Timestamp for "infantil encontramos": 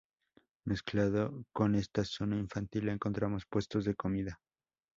2.35-3.45